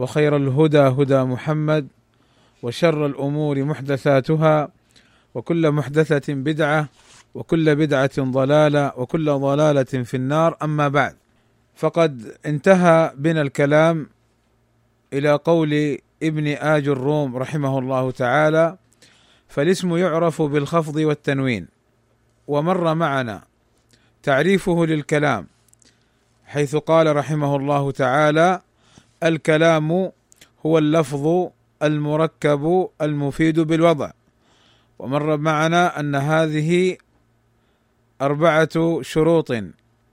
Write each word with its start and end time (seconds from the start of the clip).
وخير 0.00 0.36
الهدى 0.36 0.78
هدى 0.78 1.22
محمد 1.22 1.88
وشر 2.62 3.06
الأمور 3.06 3.64
محدثاتها 3.64 4.68
وكل 5.34 5.70
محدثة 5.70 6.34
بدعة 6.34 6.88
وكل 7.34 7.76
بدعة 7.76 8.10
ضلالة 8.18 8.92
وكل 8.96 9.30
ضلالة 9.30 9.84
في 9.84 10.16
النار. 10.16 10.56
أما 10.62 10.88
بعد 10.88 11.16
فقد 11.74 12.32
انتهى 12.46 13.12
بنا 13.16 13.42
الكلام 13.42 14.06
إلى 15.12 15.32
قول 15.32 15.98
ابن 16.22 16.46
آج 16.48 16.88
الروم 16.88 17.36
رحمه 17.36 17.78
الله 17.78 18.10
تعالى 18.10 18.76
فالاسم 19.48 19.96
يعرف 19.96 20.42
بالخفض 20.42 20.96
والتنوين 20.96 21.68
ومر 22.48 22.94
معنا 22.94 23.42
تعريفه 24.22 24.86
للكلام 24.86 25.46
حيث 26.46 26.76
قال 26.76 27.16
رحمه 27.16 27.56
الله 27.56 27.90
تعالى 27.90 28.60
الكلام 29.24 30.12
هو 30.66 30.78
اللفظ 30.78 31.48
المركب 31.82 32.88
المفيد 33.02 33.60
بالوضع. 33.60 34.10
ومر 34.98 35.36
معنا 35.36 36.00
أن 36.00 36.14
هذه 36.14 36.96
أربعة 38.22 39.02
شروط 39.02 39.52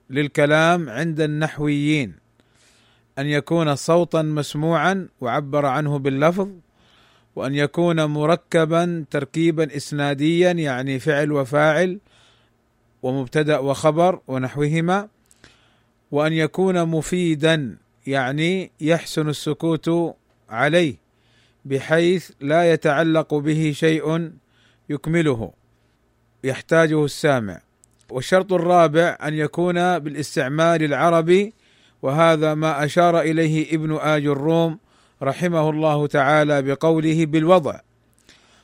للكلام 0.09 0.89
عند 0.89 1.21
النحويين. 1.21 2.27
أن 3.19 3.25
يكون 3.25 3.75
صوتا 3.75 4.21
مسموعا 4.21 5.07
وعبر 5.21 5.65
عنه 5.65 5.99
باللفظ 5.99 6.49
وأن 7.35 7.55
يكون 7.55 8.05
مركبا 8.05 9.05
تركيبا 9.11 9.75
اسناديا 9.75 10.51
يعني 10.51 10.99
فعل 10.99 11.31
وفاعل 11.31 11.99
ومبتدأ 13.03 13.57
وخبر 13.57 14.19
ونحوهما 14.27 15.07
وأن 16.11 16.33
يكون 16.33 16.85
مفيدا 16.85 17.77
يعني 18.07 18.71
يحسن 18.81 19.29
السكوت 19.29 20.15
عليه 20.49 20.95
بحيث 21.65 22.31
لا 22.41 22.73
يتعلق 22.73 23.33
به 23.33 23.71
شيء 23.75 24.31
يكمله 24.89 25.53
يحتاجه 26.43 27.05
السامع. 27.05 27.61
والشرط 28.09 28.53
الرابع 28.53 29.17
أن 29.23 29.33
يكون 29.33 29.99
بالاستعمال 29.99 30.83
العربي 30.83 31.53
وهذا 32.01 32.53
ما 32.53 32.85
أشار 32.85 33.19
إليه 33.21 33.75
ابن 33.75 33.97
آج 34.01 34.25
الروم 34.25 34.79
رحمه 35.23 35.69
الله 35.69 36.07
تعالى 36.07 36.61
بقوله 36.61 37.25
بالوضع. 37.25 37.79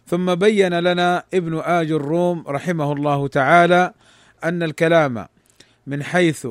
ثم 0.08 0.36
بين 0.36 0.80
لنا 0.80 1.24
ابن 1.34 1.60
آج 1.60 1.92
الروم 1.92 2.44
رحمه 2.48 2.94
الله 2.94 3.28
تعالى 3.28 3.94
أن 4.44 4.64
الكلام 4.64 5.28
من 5.88 6.04
حيث 6.04 6.48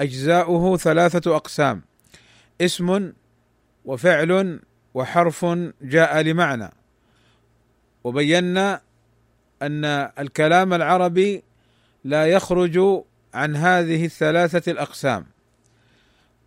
أجزاؤه 0.00 0.76
ثلاثة 0.76 1.36
أقسام. 1.36 1.82
اسم 2.60 3.12
وفعل 3.84 4.60
وحرف 4.94 5.46
جاء 5.82 6.20
لمعنى. 6.20 6.70
وبينا 8.04 8.80
أن 9.62 9.84
الكلام 10.18 10.74
العربي 10.74 11.42
لا 12.04 12.26
يخرج 12.26 13.04
عن 13.34 13.56
هذه 13.56 14.04
الثلاثة 14.04 14.72
الأقسام. 14.72 15.26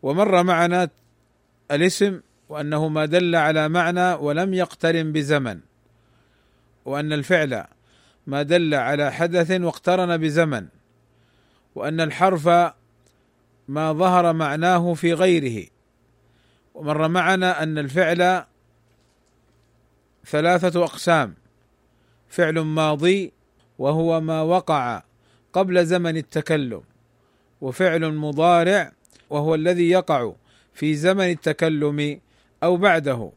ومر 0.02 0.44
معنا 0.44 0.90
الاسم 1.72 2.22
وأنه 2.50 2.88
ما 2.88 3.06
دل 3.06 3.36
على 3.36 3.70
معنى 3.70 4.14
ولم 4.14 4.54
يقترن 4.54 5.12
بزمن. 5.12 5.60
وأن 6.86 7.14
الفعل 7.14 7.66
ما 8.28 8.42
دل 8.44 8.74
على 8.74 9.12
حدث 9.12 9.52
واقترن 9.52 10.18
بزمن. 10.18 10.68
وأن 11.76 12.02
الحرف 12.02 12.48
ما 13.68 13.94
ظهر 13.94 14.34
معناه 14.34 14.94
في 14.94 15.14
غيره. 15.14 15.68
ومر 16.80 17.08
معنا 17.08 17.64
أن 17.64 17.78
الفعل 17.78 18.44
ثلاثة 20.26 20.84
أقسام. 20.84 21.36
فعل 22.30 22.60
ماضي 22.60 23.34
وهو 23.80 24.22
ما 24.22 24.42
وقع 24.42 25.04
قبل 25.54 25.86
زمن 25.86 26.18
التكلم 26.18 26.82
وفعل 27.62 28.14
مضارع 28.14 28.92
وهو 29.30 29.56
الذي 29.56 29.90
يقع 29.90 30.34
في 30.74 30.96
زمن 30.96 31.30
التكلم 31.32 32.20
أو 32.64 32.78
بعده 32.78 33.32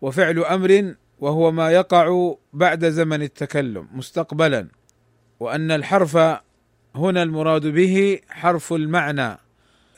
وفعل 0.00 0.38
أمر 0.38 0.94
وهو 1.20 1.50
ما 1.50 1.70
يقع 1.70 2.34
بعد 2.52 2.88
زمن 2.88 3.22
التكلم 3.22 3.88
مستقبلا. 3.92 4.68
وأن 5.40 5.70
الحرف 5.70 6.16
هنا 6.94 7.22
المراد 7.22 7.66
به 7.66 8.18
حرف 8.28 8.72
المعنى 8.72 9.38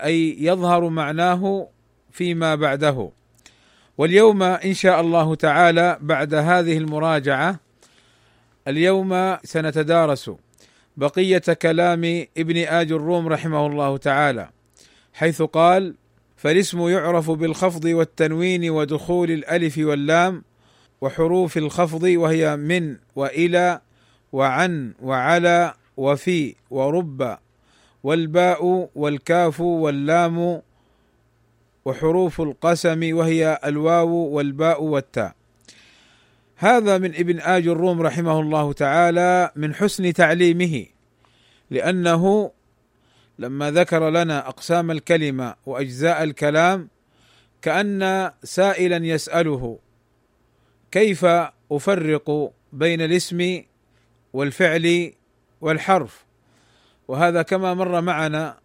أي 0.04 0.44
يظهر 0.44 0.88
معناه 0.88 1.69
فيما 2.12 2.54
بعده. 2.54 3.10
واليوم 3.98 4.43
إن 4.43 4.75
شاء 4.75 5.00
الله 5.00 5.34
تعالى 5.34 5.98
بعد 6.00 6.34
هذه 6.34 6.78
المراجعة 6.78 7.60
اليوم 8.69 9.37
سنتدارس 9.44 10.31
بقية 10.97 11.43
كلام 11.62 12.26
ابن 12.38 12.56
آج 12.56 12.93
الروم 12.93 13.28
رحمه 13.28 13.66
الله 13.66 13.97
تعالى 13.97 14.48
حيث 15.12 15.43
قال 15.43 15.94
فالاسم 16.37 16.88
يعرف 16.88 17.31
بالخفض 17.31 17.84
والتنوين 17.84 18.71
ودخول 18.71 19.31
الألف 19.31 19.78
واللام 19.78 20.44
وحروف 21.00 21.56
الخفض 21.56 22.03
وهي 22.03 22.56
من 22.56 22.97
وإلى 23.16 23.81
وعن 24.32 24.94
وعلى 25.03 25.75
وفي 25.97 26.54
ورب 26.71 27.38
والباء 28.03 28.91
والكاف 28.94 29.60
واللام 29.60 30.62
وحروف 31.84 32.41
القسم 32.41 33.16
وهي 33.16 33.58
الواو 33.64 34.10
والباء 34.10 34.82
والتاء. 34.82 35.34
هذا 36.56 36.98
من 36.98 37.14
ابن 37.14 37.41
آج 37.41 37.68
الروم 37.68 38.02
رحمه 38.02 38.41
الله 38.41 38.72
تعالى 38.72 39.50
من 39.56 39.74
حسن 39.74 40.12
تعليمه 40.12 40.86
لأنه 41.70 42.50
لما 43.38 43.70
ذكر 43.70 44.10
لنا 44.10 44.48
أقسام 44.48 44.91
الكلمة 44.91 45.54
وأجزاء 45.66 46.22
الكلام 46.22 46.88
كأن 47.62 48.30
سائلا 48.44 49.06
يسأله 49.06 49.78
كيف 50.91 51.24
أفرق 51.72 52.52
بين 52.72 53.00
الاسم 53.00 53.62
والفعل 54.32 55.12
والحرف؟ 55.60 56.24
وهذا 57.08 57.42
كما 57.42 57.74
مر 57.74 58.00
معنا 58.00 58.58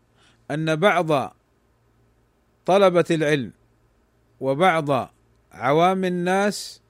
أن 0.52 0.76
بعض 0.76 1.36
طلبة 2.66 3.06
العلم 3.12 3.52
وبعض 4.40 5.12
عوام 5.52 6.06
الناس 6.06 6.81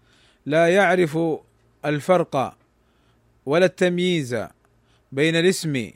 لا 0.46 0.68
يعرف 0.68 1.18
الفرق 1.86 2.58
ولا 3.46 3.66
التمييز 3.66 4.48
بين 5.12 5.36
الاسم 5.36 5.92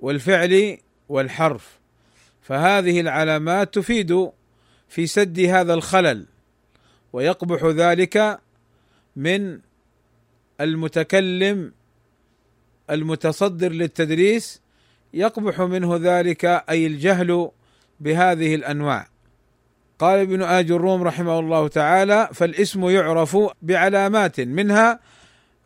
والفعل 0.00 0.78
والحرف 1.08 1.78
فهذه 2.42 3.00
العلامات 3.00 3.74
تفيد 3.74 4.30
في 4.88 5.06
سد 5.06 5.40
هذا 5.40 5.74
الخلل 5.74 6.26
ويقبح 7.12 7.64
ذلك 7.64 8.40
من 9.16 9.60
المتكلم 10.60 11.72
المتصدر 12.90 13.72
للتدريس 13.72 14.60
يقبح 15.14 15.60
منه 15.60 15.96
ذلك 15.96 16.44
أي 16.44 16.86
الجهل 16.86 17.50
بهذه 18.02 18.54
الأنواع. 18.54 19.08
قال 19.98 20.18
ابن 20.18 20.42
آج 20.42 20.70
الروم 20.70 21.02
رحمه 21.02 21.38
الله 21.38 21.68
تعالى 21.68 22.28
فالاسم 22.34 22.88
يعرف 22.88 23.36
بعلامات 23.62 24.40
منها 24.40 25.00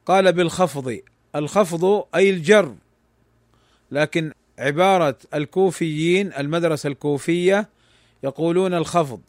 قال 0.07 0.33
بالخفض. 0.33 0.99
الخفض 1.37 2.05
أي 2.15 2.31
الجر. 2.31 2.75
لكن 3.91 4.33
عبارة 4.59 5.17
الكوفيين 5.35 6.33
المدرسة 6.33 6.87
الكوفية 6.87 7.69
يقولون 8.25 8.75
الخفض. 8.75 9.21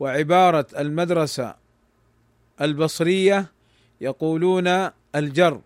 وعبارة 0.00 0.66
المدرسة 0.78 1.54
البصرية 2.60 3.46
يقولون 4.00 4.90
الجر. 5.14 5.60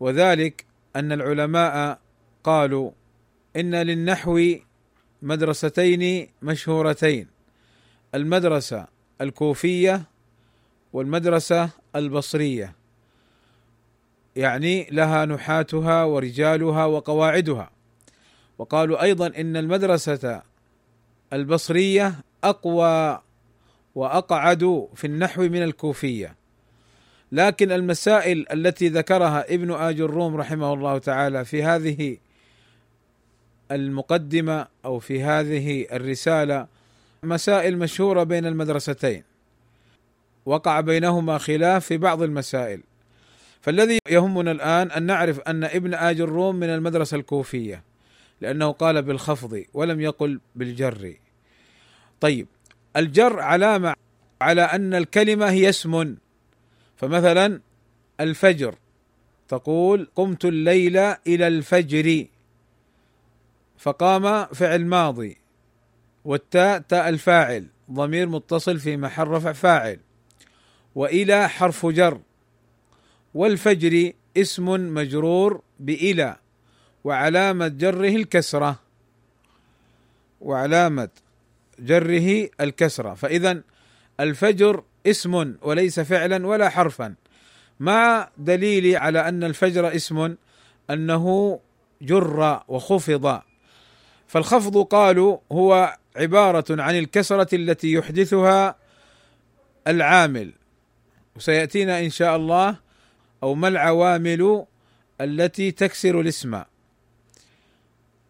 وذلك 0.00 0.64
أن 0.96 1.12
العلماء 1.12 1.98
قالوا 2.44 2.90
إن 3.56 3.74
للنحو 3.74 4.40
مدرستين 5.22 6.28
مشهورتين 6.42 7.26
المدرسة 8.14 8.86
الكوفية 9.20 10.02
والمدرسة 10.92 11.70
البصرية. 11.96 12.74
يعني 14.36 14.88
لها 14.90 15.24
نحاتها 15.24 16.04
ورجالها 16.04 16.84
وقواعدها. 16.84 17.70
وقالوا 18.58 19.02
أيضا 19.02 19.26
إن 19.26 19.56
المدرسة 19.56 20.42
البصرية 21.32 22.14
أقوى 22.44 23.22
وأقعد 23.94 24.88
في 24.94 25.06
النحو 25.06 25.42
من 25.42 25.62
الكوفية. 25.62 26.34
لكن 27.32 27.72
المسائل 27.72 28.46
التي 28.52 28.88
ذكرها 28.88 29.54
ابن 29.54 29.72
اج 29.72 30.00
الروم 30.00 30.36
رحمه 30.36 30.72
الله 30.72 30.98
تعالى 30.98 31.44
في 31.44 31.62
هذه 31.62 32.16
المقدمة 33.72 34.66
أو 34.84 34.98
في 34.98 35.22
هذه 35.22 35.86
الرسالة 35.92 36.66
مسائل 37.22 37.78
مشهورة 37.78 38.22
بين 38.22 38.46
المدرستين. 38.46 39.22
وقع 40.46 40.80
بينهما 40.80 41.38
خلاف 41.38 41.86
في 41.86 41.96
بعض 41.96 42.22
المسائل. 42.22 42.80
فالذي 43.60 43.98
يهمنا 44.08 44.50
الآن 44.50 44.90
أن 44.90 45.02
نعرف 45.02 45.40
أن 45.40 45.64
ابن 45.64 45.94
آج 45.94 46.20
الروم 46.20 46.56
من 46.56 46.68
المدرسة 46.68 47.16
الكوفية 47.16 47.82
لأنه 48.40 48.70
قال 48.70 49.02
بالخفض 49.02 49.64
ولم 49.74 50.00
يقل 50.00 50.40
بالجر. 50.56 51.14
طيب 52.20 52.46
الجر 52.96 53.40
علامة 53.40 53.94
على 54.40 54.62
أن 54.62 54.94
الكلمة 54.94 55.50
هي 55.50 55.68
اسم. 55.68 56.16
فمثلا 56.96 57.60
الفجر. 58.20 58.74
تقول 59.48 60.08
قمت 60.14 60.44
الليل 60.44 60.96
إلى 60.96 61.48
الفجر. 61.48 62.26
فقام 63.78 64.44
فعل 64.44 64.86
ماضي. 64.86 65.36
والتاء 66.24 66.78
تاء 66.78 67.08
الفاعل 67.08 67.66
ضمير 67.90 68.28
متصل 68.28 68.78
في 68.78 68.96
محل 68.96 69.28
رفع 69.28 69.52
فاعل. 69.52 69.98
وإلى 70.94 71.48
حرف 71.48 71.86
جر. 71.86 72.20
والفجر 73.34 74.12
اسم 74.36 74.94
مجرور 74.94 75.60
بإلى. 75.80 76.36
وعلامة 77.04 77.68
جره 77.68 78.08
الكسرة. 78.08 78.80
وعلامة 80.40 81.08
جره 81.78 82.48
الكسرة. 82.60 83.14
فإذا 83.14 83.62
الفجر 84.20 84.84
اسم 85.06 85.54
وليس 85.62 86.00
فعلا 86.00 86.46
ولا 86.46 86.68
حرفا. 86.68 87.14
مع 87.80 88.28
دليل 88.38 88.96
على 88.96 89.28
أن 89.28 89.44
الفجر 89.44 89.96
اسم؟ 89.96 90.34
أنه 90.90 91.60
جر 92.02 92.62
وخفض. 92.68 93.40
فالخفض 94.26 94.82
قالوا 94.82 95.38
هو 95.52 95.96
عبارة 96.16 96.64
عن 96.70 96.98
الكسرة 96.98 97.54
التي 97.54 97.92
يحدثها 97.92 98.76
العامل. 99.86 100.52
وسيأتينا 101.36 102.00
إن 102.00 102.10
شاء 102.10 102.36
الله 102.36 102.76
أو 103.42 103.54
ما 103.54 103.68
العوامل 103.68 104.66
التي 105.20 105.70
تكسر 105.70 106.20
الاسم. 106.20 106.62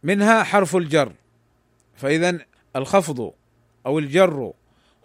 منها 0.03 0.43
حرف 0.43 0.77
الجر. 0.77 1.13
فإذا 1.97 2.39
الخفض 2.77 3.33
أو 3.87 3.99
الجر 3.99 4.53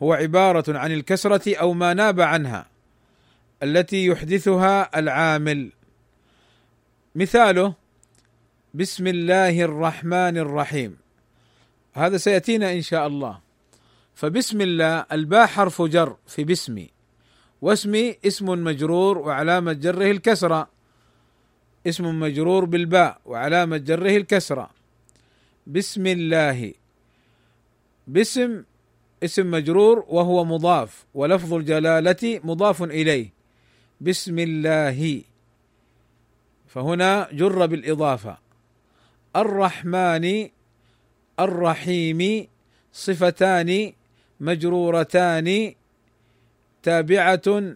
هو 0.04 0.14
عبارة 0.14 0.78
عن 0.78 0.92
الكسرة 0.92 1.56
أو 1.56 1.74
ما 1.74 1.94
ناب 1.94 2.22
عنها 2.22 2.68
التي 3.64 4.06
يحدثها 4.06 5.00
العامل. 5.00 5.72
مثاله 7.16 7.81
بسم 8.74 9.08
الله 9.08 9.62
الرحمن 9.62 10.38
الرحيم. 10.38 10.98
هذا 11.94 12.18
سيأتينا 12.18 12.74
إن 12.74 12.82
شاء 12.82 13.08
الله. 13.08 13.40
فبسم 14.16 14.62
الله 14.62 15.06
الباء 15.12 15.48
حرف 15.48 15.82
جر 15.82 16.16
في 16.28 16.44
بسمي 16.44 16.90
واسمي 17.62 18.16
اسم 18.26 18.64
مجرور 18.64 19.18
وعلامة 19.18 19.74
جره 19.74 20.12
الكسرة. 20.12 20.70
اسم 21.88 22.20
مجرور 22.20 22.66
بالباء 22.66 23.22
وعلامة 23.26 23.78
جره 23.78 24.18
الكسرة. 24.18 24.70
بسم 25.68 26.08
الله. 26.08 26.74
باسم 28.08 28.64
اسم 29.24 29.52
مجرور 29.52 30.06
وهو 30.08 30.46
مضاف 30.46 31.06
ولفظ 31.14 31.54
الجلالة 31.54 32.40
مضاف 32.44 32.84
إليه. 32.84 33.30
بسم 34.02 34.40
الله. 34.40 35.22
فهنا 36.68 37.28
جر 37.34 37.66
بالإضافة. 37.66 38.51
الرحمن 39.36 40.50
الرحيم 41.40 42.48
صفتان 42.94 43.94
مجرورتان 44.40 45.76
تابعة 46.84 47.76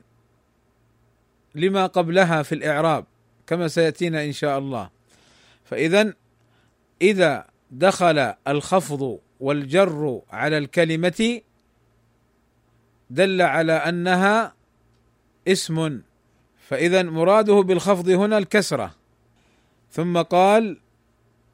لما 1.55 1.85
قبلها 1.85 2.43
في 2.43 2.55
الإعراب 2.55 3.05
كما 3.47 3.67
سيأتينا 3.67 4.23
إن 4.23 4.31
شاء 4.31 4.59
الله. 4.59 4.89
فإذا 5.65 6.13
إذا 7.01 7.45
دخل 7.71 8.33
الخفض 8.47 9.19
والجر 9.39 10.21
على 10.31 10.57
الكلمة 10.57 11.41
دل 13.09 13.41
على 13.41 13.73
أنها 13.73 14.53
اسم. 15.47 16.01
فإذا 16.67 17.03
مراده 17.03 17.53
بالخفض 17.53 18.09
هنا 18.09 18.37
الكسرة. 18.37 18.95
ثم 19.91 20.21
قال 20.21 20.77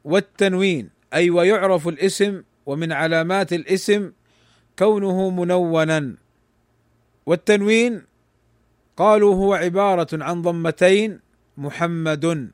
والتنوين 0.04 0.90
أي 1.14 1.30
ويعرف 1.30 1.88
الاسم 1.88 2.42
ومن 2.66 2.92
علامات 2.92 3.52
الاسم 3.52 4.12
كونه 4.78 5.30
منونا. 5.30 6.14
والتنوين 7.26 8.02
قالوا 8.96 9.34
هو 9.34 9.54
عبارة 9.54 10.08
عن 10.12 10.42
ضمتين 10.42 11.20
محمد 11.56 12.50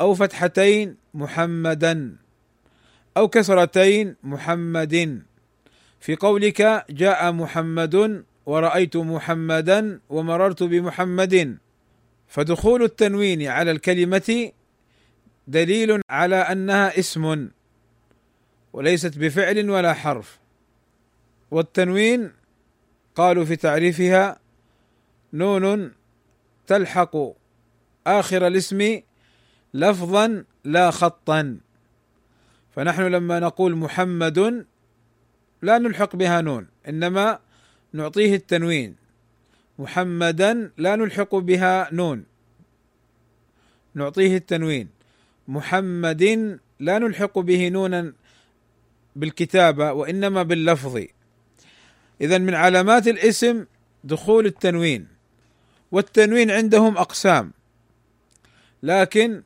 أو 0.00 0.14
فتحتين 0.14 0.96
محمدا 1.14 2.16
أو 3.16 3.28
كسرتين 3.28 4.16
محمد 4.22 5.22
في 6.00 6.16
قولك 6.16 6.84
جاء 6.90 7.32
محمد 7.32 8.24
ورأيت 8.46 8.96
محمدا 8.96 10.00
ومررت 10.10 10.62
بمحمد. 10.62 11.58
فدخول 12.28 12.82
التنوين 12.82 13.46
على 13.46 13.70
الكلمة 13.70 14.50
دليل 15.46 16.00
على 16.10 16.36
أنها 16.36 16.98
اسم 16.98 17.48
وليست 18.72 19.18
بفعل 19.18 19.70
ولا 19.70 19.92
حرف. 19.94 20.38
والتنوين 21.50 22.32
قالوا 23.14 23.44
في 23.44 23.56
تعريفها 23.56 24.38
نون 25.32 25.92
تلحق 26.66 27.16
آخر 28.06 28.46
الاسم 28.46 29.00
لفظا 29.74 30.44
لا 30.64 30.90
خطا. 30.90 31.58
فنحن 32.70 33.02
لما 33.02 33.40
نقول 33.40 33.76
محمد 33.76 34.66
لا 35.62 35.78
نلحق 35.78 36.16
بها 36.16 36.40
نون 36.40 36.66
إنما 36.88 37.38
نعطيه 37.92 38.34
التنوين. 38.34 38.96
محمدا 39.78 40.72
لا 40.76 40.96
نلحق 40.96 41.34
بها 41.34 41.88
نون 41.92 42.24
نعطيه 43.94 44.36
التنوين. 44.36 44.88
محمد 45.48 46.58
لا 46.80 46.98
نلحق 46.98 47.38
به 47.38 47.68
نونا 47.68 48.12
بالكتابة 49.16 49.92
وإنما 49.92 50.42
باللفظ. 50.42 51.04
اذا 52.20 52.38
من 52.38 52.54
علامات 52.54 53.08
الاسم 53.08 53.66
دخول 54.04 54.46
التنوين 54.46 55.08
والتنوين 55.92 56.50
عندهم 56.50 56.98
أقسام. 56.98 57.52
لكن 58.82 59.42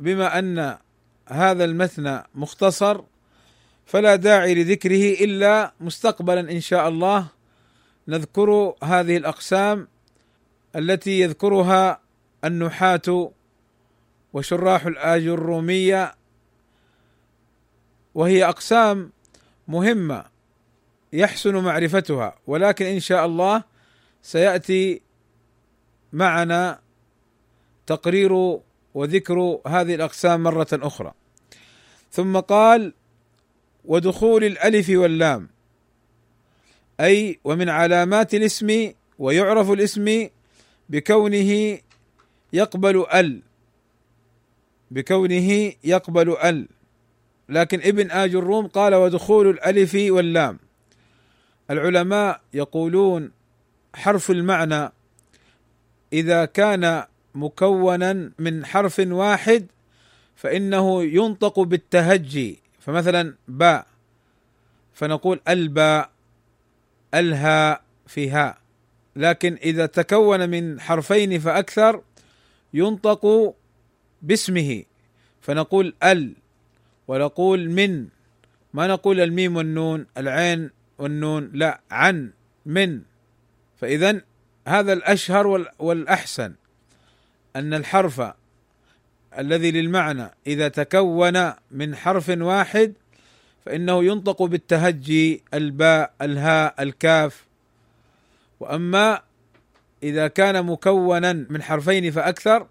بما 0.00 0.38
أن 0.38 0.78
هذا 1.28 1.64
المثنى 1.64 2.22
مختصر 2.34 3.00
فلا 3.86 4.16
داعي 4.16 4.54
لذكره 4.54 5.24
إلا 5.24 5.72
مستقبلا 5.80 6.40
إن 6.40 6.60
شاء 6.60 6.88
الله. 6.88 7.26
نذكر 8.08 8.74
هذه 8.82 9.16
الأقسام 9.16 9.88
التي 10.76 11.20
يذكرها 11.20 12.00
النحاة 12.44 13.32
وشراح 14.32 14.86
الآج 14.86 15.26
الرومية 15.26 16.14
وهي 18.14 18.44
أقسام 18.44 19.12
مهمة 19.68 20.24
يحسن 21.12 21.54
معرفتها 21.54 22.34
ولكن 22.46 22.84
إن 22.84 23.00
شاء 23.00 23.26
الله 23.26 23.64
سيأتي 24.22 25.00
معنا 26.12 26.80
تقرير 27.86 28.60
وذكر 28.94 29.58
هذه 29.66 29.94
الأقسام 29.94 30.42
مرة 30.42 30.68
أخرى. 30.72 31.12
ثم 32.10 32.40
قال 32.40 32.94
ودخول 33.84 34.44
الألف 34.44 34.90
واللام 34.90 35.48
أي 37.00 37.38
ومن 37.44 37.68
علامات 37.68 38.34
الاسم 38.34 38.92
ويعرف 39.18 39.70
الاسم 39.70 40.28
بكونه 40.88 41.78
يقبل 42.52 43.06
ال 43.14 43.42
بكونه 44.92 45.72
يقبل 45.84 46.36
ال. 46.44 46.68
لكن 47.48 47.80
ابن 47.80 48.10
آج 48.10 48.34
الروم 48.34 48.66
قال 48.66 48.94
ودخول 48.94 49.48
الألف 49.48 49.94
واللام. 49.94 50.58
العلماء 51.70 52.40
يقولون 52.54 53.30
حرف 53.94 54.30
المعنى 54.30 54.92
إذا 56.12 56.44
كان 56.44 57.04
مكونا 57.34 58.30
من 58.38 58.66
حرف 58.66 58.98
واحد 58.98 59.66
فإنه 60.36 61.02
ينطق 61.04 61.60
بالتهجي. 61.60 62.58
فمثلا 62.80 63.34
باء 63.48 63.86
فنقول 64.94 65.40
الباء 65.48 66.10
الهاء 67.14 67.82
في 68.06 68.30
هاء 68.30 68.58
لكن 69.16 69.58
إذا 69.62 69.86
تكون 69.86 70.50
من 70.50 70.80
حرفين 70.80 71.38
فأكثر 71.38 72.02
ينطق 72.74 73.54
باسمه. 74.22 74.84
فنقول 75.40 75.94
ال 76.02 76.34
ونقول 77.08 77.70
من. 77.70 78.06
ما 78.74 78.86
نقول 78.86 79.20
الميم 79.20 79.56
والنون 79.56 80.06
العين 80.18 80.70
والنون 80.98 81.50
لا 81.54 81.80
عن 81.90 82.32
من. 82.66 83.00
فاذا 83.80 84.20
هذا 84.68 84.92
الأشهر 84.92 85.66
والأحسن. 85.78 86.54
أن 87.56 87.74
الحرف 87.74 88.32
الذي 89.38 89.70
للمعنى 89.70 90.30
إذا 90.46 90.68
تكون 90.68 91.52
من 91.70 91.96
حرف 91.96 92.28
واحد 92.28 92.92
فإنه 93.66 94.04
ينطق 94.04 94.42
بالتهجي 94.42 95.42
الباء 95.54 96.14
الهاء 96.22 96.82
الكاف. 96.82 97.46
وأما 98.60 99.22
إذا 100.02 100.28
كان 100.28 100.66
مكونا 100.66 101.32
من 101.32 101.62
حرفين 101.62 102.10
فأكثر 102.10 102.66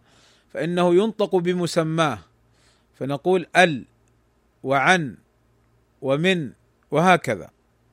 فإنه 0.53 0.96
ينطق 0.96 1.36
بمسماه. 1.36 2.20
فنقول 3.00 3.48
ال 3.55 3.86
وعن 4.63 5.15
ومن 6.01 6.51
وهكذا. 6.91 7.50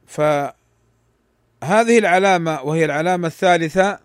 فهذه 0.06 0.54
العلامة 1.98 2.62
وهي 2.62 2.84
العلامة 2.84 3.26
الثالثة 3.26 3.98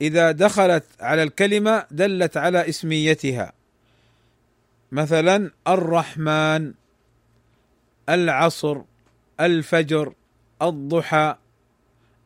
إذا 0.00 0.30
دخلت 0.30 0.84
على 1.00 1.22
الكلمة 1.22 1.86
دلت 1.90 2.36
على 2.36 2.68
اسميتها. 2.68 3.52
مثلا 4.92 5.50
الرحمن 5.68 6.72
العصر 8.08 8.80
الفجر 9.40 10.12
الضحى 10.62 11.36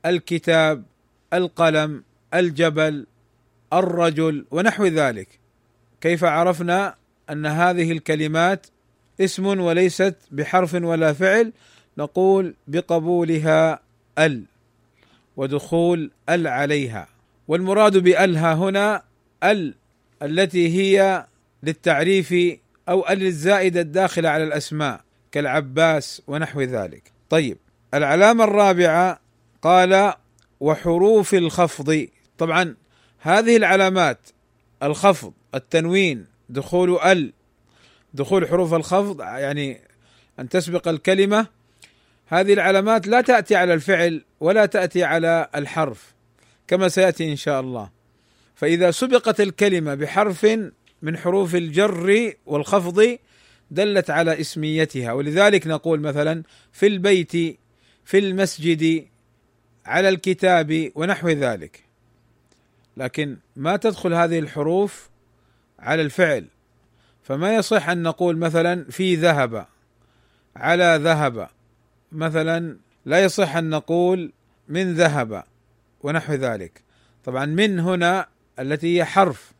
الكتاب 0.07 0.85
القلم 1.33 2.05
الجبل 2.35 3.07
الرجل 3.73 4.47
ونحو 4.51 4.87
ذلك. 4.87 5.39
كيف 6.01 6.25
عرفنا 6.25 6.95
أن 7.31 7.47
هذه 7.47 7.93
الكلمات 7.93 8.67
اسم 9.21 9.47
وليست 9.47 10.15
بحرف 10.31 10.75
ولا 10.75 11.13
فعل؟ 11.13 11.53
نقول 11.99 12.55
بقبولها 12.69 13.81
ال 14.19 14.45
ودخول 15.37 16.11
ال 16.29 16.47
عليها. 16.47 17.09
والمراد 17.49 17.97
بألها 17.97 18.55
هنا 18.55 19.03
ال 19.45 19.75
التي 20.23 20.69
هي 20.69 21.27
للتعريف 21.63 22.35
أو 22.89 23.09
ال 23.09 23.23
الزائدة 23.27 23.81
الداخلة 23.81 24.29
على 24.29 24.45
الأسماء 24.45 25.01
كالعباس 25.33 26.23
ونحو 26.27 26.61
ذلك. 26.61 27.13
طيب 27.31 27.59
العلامة 27.95 28.45
الرابعة 28.45 29.21
قال 29.63 30.13
وحروف 30.61 31.35
الخفض. 31.35 32.07
طبعا 32.39 32.75
هذه 33.19 33.57
العلامات 33.57 34.19
الخفض 34.83 35.33
التنوين 35.55 36.27
دخول 36.49 36.99
ال 36.99 37.33
دخول 38.15 38.49
حروف 38.49 38.75
الخفض 38.75 39.21
يعني 39.21 39.81
أن 40.39 40.49
تسبق 40.49 40.89
الكلمة. 40.89 41.47
هذه 42.27 42.53
العلامات 42.53 43.07
لا 43.07 43.21
تأتي 43.21 43.57
على 43.57 43.75
الفعل 43.75 44.25
ولا 44.41 44.67
تأتي 44.67 45.05
على 45.05 45.49
الحرف 45.55 46.15
كما 46.67 46.89
سيأتي 46.89 47.31
إن 47.31 47.37
شاء 47.37 47.61
الله. 47.61 47.91
فإذا 48.55 48.91
سبقت 48.91 49.41
الكلمة 49.41 49.95
بحرف 49.95 50.47
من 51.03 51.19
حروف 51.19 51.55
الجر 51.55 52.33
والخفض 52.47 53.19
دلت 53.71 54.11
على 54.11 54.41
اسميتها. 54.41 55.13
ولذلك 55.13 55.67
نقول 55.67 56.01
مثلا 56.01 56.43
في 56.73 56.87
البيت 56.87 57.33
في 58.05 58.19
المسجد 58.19 59.07
على 59.87 60.09
الكتاب 60.09 60.91
ونحو 60.95 61.29
ذلك. 61.29 61.88
لكن 62.99 63.37
ما 63.57 63.77
تدخل 63.77 64.15
هذه 64.15 64.39
الحروف 64.39 65.11
على 65.79 66.03
الفعل. 66.03 66.47
فما 67.23 67.55
يصح 67.55 67.89
أن 67.89 68.03
نقول 68.03 68.37
مثلا 68.37 68.85
في 68.91 69.15
ذهب 69.15 69.67
على 70.57 70.99
ذهب. 71.03 71.49
مثلا 72.13 72.77
لا 73.05 73.25
يصح 73.25 73.57
أن 73.57 73.71
نقول 73.71 74.33
من 74.69 74.95
ذهب 74.95 75.45
ونحو 76.03 76.33
ذلك. 76.33 76.83
طبعا 77.25 77.47
من 77.47 77.81
هنا 77.81 78.29
التي 78.59 78.99
هي 78.99 79.05
حرف 79.05 79.53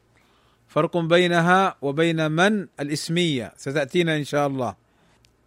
فرق 0.69 0.97
بينها 0.97 1.77
وبين 1.83 2.31
من؟ 2.31 2.67
الاسمية. 2.81 3.53
ستأتينا 3.57 4.17
إن 4.17 4.25
شاء 4.25 4.47
الله. 4.47 4.75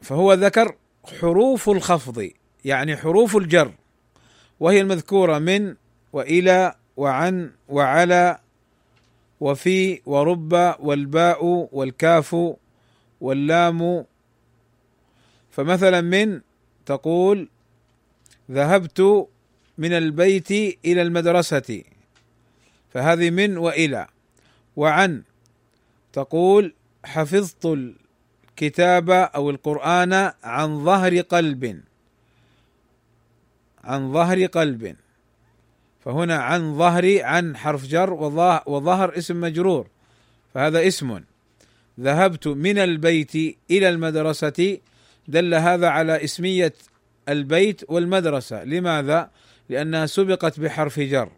فهو 0.01 0.33
ذكر 0.33 0.75
حروف 1.21 1.69
الخفض 1.69 2.29
يعني 2.65 2.98
حروف 2.98 3.38
الجر 3.38 3.74
وهي 4.60 4.81
المذكورة 4.81 5.39
من 5.39 5.75
وإلى 6.13 6.75
وعن 6.98 7.51
وعلى 7.69 8.39
وفي 9.39 10.01
ورب 10.05 10.75
والباء 10.79 11.69
والكاف 11.71 12.36
واللام. 13.21 14.05
فمثلا 15.51 16.01
من 16.01 16.41
تقول 16.86 17.50
ذهبت 18.51 19.27
من 19.77 19.93
البيت 19.93 20.51
إلى 20.86 21.01
المدرسة 21.01 21.83
فهذه 22.93 23.29
من 23.29 23.57
وإلى. 23.57 24.07
وعن 24.75 25.24
تقول 26.13 26.74
حفظت 27.05 27.65
الكتاب 27.65 29.10
أو 29.10 29.50
القرآن 29.50 30.31
عن 30.43 30.86
ظهر 30.86 31.21
قلب 31.21 31.83
عن 33.83 34.13
ظهر 34.13 34.45
قلب. 34.45 34.95
فهنا 36.05 36.36
عن 36.36 36.77
ظهر 36.77 37.24
عن 37.24 37.58
حرف 37.58 37.86
جر 37.86 38.13
وظهر 38.65 39.17
اسم 39.17 39.41
مجرور. 39.41 39.88
فهذا 40.53 40.88
اسم. 40.88 41.20
ذهبت 42.00 42.48
من 42.48 42.77
البيت 42.77 43.36
إلى 43.72 43.89
المدرسة 43.89 44.77
دل 45.27 45.53
هذا 45.53 45.88
على 45.88 46.24
اسمية 46.24 46.74
البيت 47.29 47.81
والمدرسة. 47.89 48.63
لماذا؟ 48.63 49.31
لأنها 49.70 50.05
سبقت 50.05 50.60
بحرف 50.60 51.00
جر. 51.00 51.29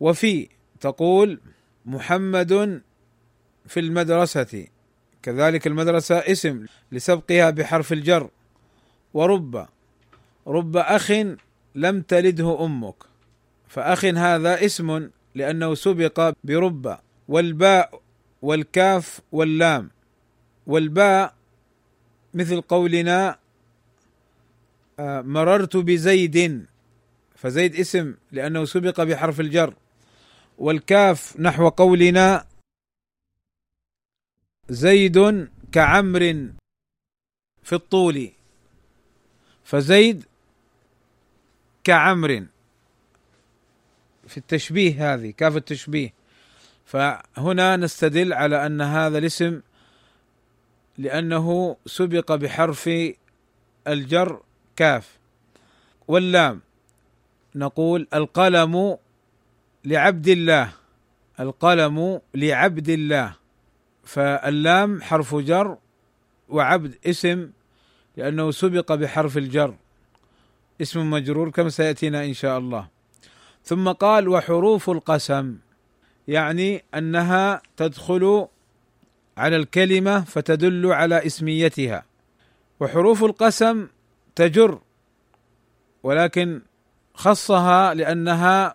وفي 0.00 0.48
تقول 0.80 1.40
محمد 1.86 2.82
في 3.66 3.80
المدرسة. 3.80 4.66
كذلك 5.22 5.66
المدرسة 5.66 6.18
اسم 6.18 6.66
لسبقها 6.92 7.50
بحرف 7.50 7.92
الجر. 7.92 8.30
ورب 9.14 9.66
رب 10.46 10.76
أخ 10.76 11.12
لم 11.74 12.02
تلده 12.02 12.64
أمك. 12.64 13.11
فأخ 13.72 14.04
هذا 14.04 14.64
اسم 14.64 15.10
لأنه 15.34 15.74
سبق 15.74 16.34
برب 16.44 16.98
والباء 17.28 18.02
والكاف 18.42 19.20
واللام. 19.32 19.90
والباء 20.66 21.34
مثل 22.34 22.60
قولنا 22.60 23.38
آه، 24.98 25.20
مررت 25.20 25.76
بزيد 25.76 26.66
فزيد 27.34 27.76
اسم 27.76 28.14
لأنه 28.32 28.64
سبق 28.64 29.02
بحرف 29.02 29.40
الجر. 29.40 29.74
والكاف 30.58 31.40
نحو 31.40 31.68
قولنا 31.68 32.46
زيد 34.68 35.48
كعمر 35.72 36.52
في 37.62 37.72
الطول. 37.72 38.32
فزيد 39.64 40.24
كعمر. 41.84 42.51
في 44.32 44.38
التشبيه 44.38 45.14
هذه 45.14 45.30
كاف 45.30 45.56
التشبيه. 45.56 46.14
فهنا 46.84 47.76
نستدل 47.76 48.32
على 48.32 48.66
أن 48.66 48.80
هذا 48.80 49.18
الاسم 49.18 49.60
لأنه 50.98 51.76
سبق 51.86 52.34
بحرف 52.34 52.90
الجر 53.88 54.42
كاف. 54.76 55.18
واللام 56.08 56.60
نقول 57.54 58.08
القلم 58.14 58.96
لعبد 59.84 60.28
الله 60.28 60.72
القلم 61.40 62.20
لعبد 62.34 62.88
الله. 62.88 63.36
فاللام 64.04 65.02
حرف 65.02 65.34
جر 65.34 65.78
وعبد 66.48 66.98
اسم 67.06 67.50
لأنه 68.16 68.50
سبق 68.50 68.92
بحرف 68.94 69.36
الجر. 69.38 69.74
اسم 70.82 71.10
مجرور 71.10 71.50
كما 71.50 71.68
سيأتينا 71.68 72.24
إن 72.24 72.34
شاء 72.34 72.58
الله. 72.58 72.91
ثم 73.64 73.88
قال 73.88 74.28
وحروف 74.28 74.90
القسم 74.90 75.56
يعني 76.28 76.84
أنها 76.94 77.62
تدخل 77.76 78.46
على 79.36 79.56
الكلمة 79.56 80.20
فتدل 80.20 80.86
على 80.86 81.26
اسميتها. 81.26 82.04
وحروف 82.80 83.24
القسم 83.24 83.88
تجر 84.34 84.78
ولكن 86.02 86.62
خصها 87.14 87.94
لأنها 87.94 88.74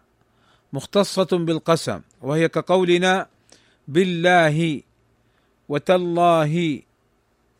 مختصة 0.74 1.28
بالقسم 1.32 2.02
وهي 2.22 2.50
كقولنا 2.50 3.28
بالله 3.88 4.82
وتالله 5.70 6.82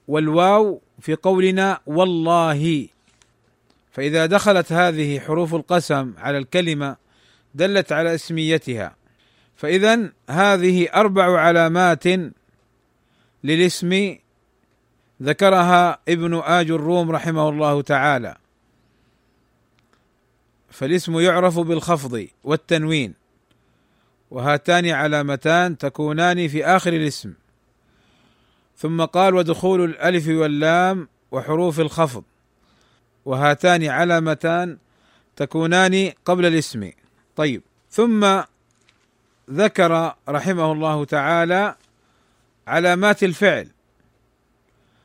والواو 0.08 0.82
في 1.00 1.16
قولنا 1.16 1.80
والله. 1.86 2.88
فإذا 3.92 4.26
دخلت 4.26 4.72
هذه 4.72 5.20
حروف 5.20 5.56
القسم 5.56 6.14
على 6.18 6.38
الكلمة 6.38 7.07
دلت 7.58 7.92
على 7.92 8.16
اسميتها. 8.16 8.96
فاذا 9.56 10.12
هذه 10.30 10.90
أربع 10.94 11.40
علامات 11.40 12.04
للاسم 13.44 14.16
ذكرها 15.22 16.00
ابن 16.08 16.34
آج 16.40 16.72
الروم 16.72 17.12
رحمه 17.12 17.50
الله 17.50 17.82
تعالى. 17.82 18.36
فالاسم 20.70 21.20
يعرف 21.20 21.60
بالخفض 21.60 22.28
والتنوين 22.44 23.14
وهاتان 24.32 24.90
علامتان 24.90 25.78
تكونان 25.78 26.48
في 26.48 26.66
آخر 26.66 26.94
الاسم. 26.94 27.34
ثم 28.78 29.06
قال 29.06 29.36
ودخول 29.36 29.84
الألف 29.84 30.28
واللام 30.28 31.08
وحروف 31.32 31.80
الخفض 31.80 32.24
وهاتان 33.26 33.84
علامتان 33.84 34.78
تكونان 35.36 36.12
قبل 36.26 36.46
الاسم. 36.46 36.92
طيب. 37.38 37.62
ثم 37.90 38.42
ذكر 39.50 40.14
رحمه 40.30 40.72
الله 40.72 41.06
تعالى 41.06 41.76
علامات 42.68 43.24
الفعل. 43.24 43.68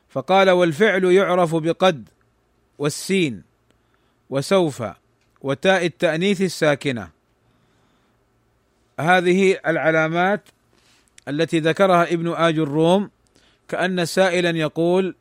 فقال 0.09 0.49
والفعل 0.49 1.03
يعرف 1.03 1.55
بقد 1.55 2.09
والسين 2.77 3.43
وسوف 4.29 4.83
وتاء 5.41 5.85
التأنيث 5.85 6.41
الساكنة. 6.41 7.09
هذه 8.99 9.59
العلامات 9.67 10.49
التي 11.27 11.59
ذكرها 11.59 12.03
ابن 12.03 12.33
آج 12.33 12.59
الروم 12.59 13.09
كأن 13.67 14.05
سائلا 14.05 14.49
يقول 14.49 15.15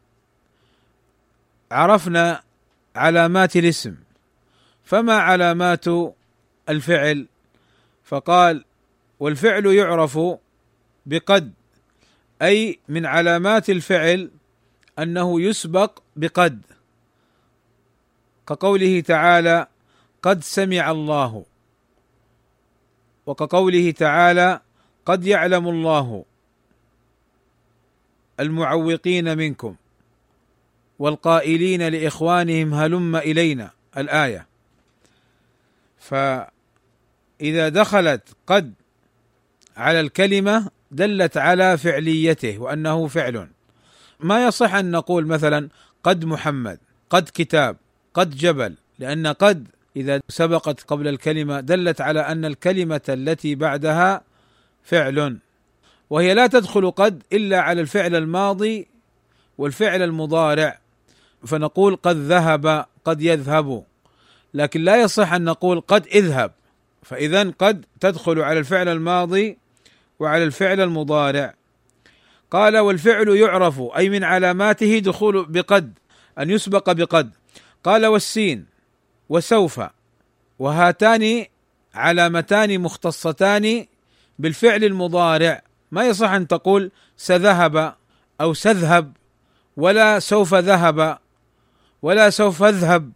عرفنا 1.70 2.42
علامات 2.96 3.56
الاسم 3.56 3.96
فما 4.84 5.14
علامات 5.14 5.84
الفعل. 6.68 7.26
فقال 8.04 8.64
والفعل 9.20 9.66
يعرف 9.66 10.18
بقد 11.06 11.52
أي 12.42 12.78
من 12.88 13.06
علامات 13.06 13.70
الفعل 13.70 14.30
أنه 14.98 15.40
يسبق 15.40 15.98
بقد. 16.16 16.62
كقوله 18.48 19.00
تعالى 19.00 19.66
قد 20.22 20.42
سمع 20.42 20.90
الله. 20.90 21.44
وكقوله 23.26 23.90
تعالى 23.90 24.60
قد 25.06 25.26
يعلم 25.26 25.68
الله 25.68 26.24
المعوقين 28.40 29.38
منكم 29.38 29.76
والقائلين 30.98 31.88
لإخوانهم 31.88 32.74
هلم 32.74 33.16
إلينا. 33.16 33.70
الآية. 33.96 34.46
فاذا 37.42 37.68
دخلت 37.68 38.22
قد 38.46 38.74
على 39.76 40.00
الكلمة 40.00 40.70
دلت 40.90 41.36
على 41.36 41.78
فعليته 41.78 42.58
وأنه 42.58 43.06
فعل. 43.06 43.48
ما 44.20 44.46
يصح 44.46 44.74
أن 44.74 44.90
نقول 44.90 45.26
مثلا 45.26 45.68
قد 46.02 46.24
محمد 46.24 46.78
قد 47.10 47.30
كتاب 47.34 47.76
قد 48.14 48.36
جبل 48.36 48.74
لأن 48.98 49.26
قد 49.26 49.68
إذا 49.96 50.20
سبقت 50.28 50.80
قبل 50.80 51.08
الكلمة 51.08 51.60
دلت 51.60 52.00
على 52.00 52.20
أن 52.20 52.44
الكلمة 52.44 53.00
التي 53.08 53.54
بعدها 53.54 54.22
فعل. 54.84 55.38
وهي 56.10 56.34
لا 56.34 56.46
تدخل 56.46 56.90
قد 56.90 57.22
إلا 57.32 57.60
على 57.60 57.80
الفعل 57.80 58.14
الماضي 58.16 58.88
والفعل 59.58 60.02
المضارع. 60.02 60.78
فنقول 61.46 61.96
قد 61.96 62.16
ذهب 62.16 62.86
قد 63.04 63.22
يذهب. 63.22 63.84
لكن 64.54 64.80
لا 64.80 65.02
يصح 65.02 65.32
أن 65.32 65.44
نقول 65.44 65.80
قد 65.80 66.06
اذهب. 66.06 66.52
فاذا 67.02 67.50
قد 67.50 67.84
تدخل 68.00 68.40
على 68.40 68.58
الفعل 68.58 68.88
الماضي 68.88 69.58
وعلى 70.18 70.44
الفعل 70.44 70.80
المضارع. 70.80 71.54
قال 72.50 72.78
والفعل 72.78 73.28
يعرف 73.28 73.80
أي 73.96 74.08
من 74.08 74.24
علاماته 74.24 74.98
دخول 74.98 75.46
بقد 75.48 75.98
أن 76.38 76.50
يسبق 76.50 76.92
بقد. 76.92 77.30
قال 77.84 78.06
والسين 78.06 78.66
وسوف 79.28 79.80
وهاتان 80.58 81.46
علامتان 81.94 82.80
مختصتان 82.80 83.86
بالفعل 84.38 84.84
المضارع. 84.84 85.62
ما 85.92 86.06
يصح 86.06 86.30
أن 86.30 86.48
تقول 86.48 86.90
سذهب 87.16 87.94
أو 88.40 88.54
سذهب 88.54 89.12
ولا 89.76 90.18
سوف 90.18 90.54
ذهب 90.54 91.18
ولا 92.02 92.30
سوف 92.30 92.62
اذهب 92.62 93.12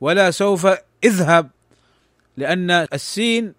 ولا 0.00 0.30
سوف 0.30 0.68
اذهب. 1.04 1.50
لأن 2.38 2.70
السين 2.70 3.54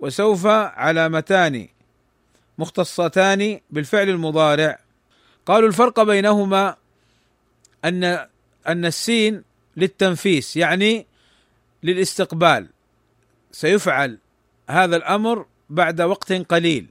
وسوف 0.00 0.46
علامتان 0.46 1.68
مختصتان 2.58 3.60
بالفعل 3.70 4.08
المضارع. 4.08 4.78
قالوا 5.46 5.68
الفرق 5.68 6.02
بينهما 6.02 6.76
أن 7.84 8.04
أن 8.66 8.84
السين 8.84 9.42
للتنفيس 9.76 10.56
يعني 10.56 11.06
للاستقبال. 11.82 12.68
سيفعل 13.52 14.18
هذا 14.70 14.96
الأمر 14.96 15.46
بعد 15.70 16.00
وقت 16.00 16.32
قليل. 16.32 16.86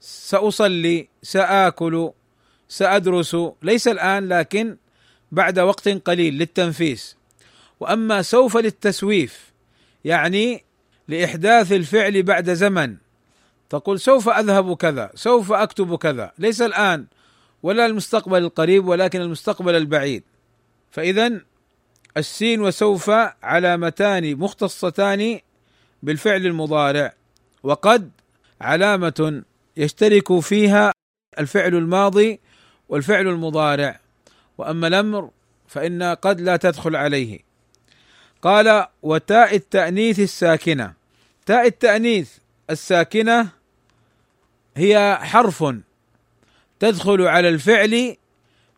سأصلي 0.00 1.08
سآكل 1.22 2.10
سأدرس 2.68 3.36
ليس 3.62 3.88
الآن 3.88 4.28
لكن 4.28 4.76
بعد 5.32 5.58
وقت 5.58 5.88
قليل 5.88 6.34
للتنفيس. 6.34 7.16
وأما 7.80 8.22
سوف 8.22 8.56
للتسويف 8.56 9.55
يعني 10.06 10.64
لإحداث 11.08 11.72
الفعل 11.72 12.22
بعد 12.22 12.50
زمن. 12.50 12.96
تقول 13.70 14.00
سوف 14.00 14.28
أذهب 14.28 14.76
كذا 14.76 15.10
سوف 15.14 15.52
أكتب 15.52 15.96
كذا. 15.96 16.32
ليس 16.38 16.62
الآن 16.62 17.06
ولا 17.62 17.86
المستقبل 17.86 18.38
القريب 18.38 18.86
ولكن 18.86 19.20
المستقبل 19.20 19.74
البعيد. 19.76 20.22
فاذا 20.90 21.40
السين 22.16 22.60
وسوف 22.60 23.10
علامتان 23.42 24.36
مختصتان 24.36 25.40
بالفعل 26.02 26.46
المضارع. 26.46 27.14
وقد 27.62 28.10
علامة 28.60 29.42
يشترك 29.76 30.40
فيها 30.40 30.92
الفعل 31.38 31.74
الماضي 31.74 32.40
والفعل 32.88 33.28
المضارع. 33.28 34.00
وأما 34.58 34.86
الأمر 34.86 35.30
فإن 35.68 36.02
قد 36.02 36.40
لا 36.40 36.56
تدخل 36.56 36.96
عليه. 36.96 37.45
قال 38.46 38.86
وتاء 39.02 39.56
التأنيث 39.56 40.20
الساكنة. 40.20 40.92
تاء 41.46 41.66
التأنيث 41.66 42.30
الساكنة 42.70 43.48
هي 44.76 45.18
حرف 45.22 45.64
تدخل 46.80 47.22
على 47.22 47.48
الفعل 47.48 48.16